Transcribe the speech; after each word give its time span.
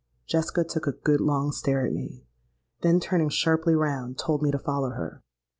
Jessica 0.27 0.63
took 0.63 0.87
a 0.87 0.93
good 0.93 1.21
long 1.21 1.51
stare 1.51 1.85
at 1.85 1.93
me, 1.93 2.25
then 2.81 2.99
turning 2.99 3.29
sharply 3.29 3.75
round, 3.75 4.17
told 4.17 4.41
me 4.41 4.49
to 4.49 4.57
follow 4.57 4.89
her. 4.89 5.21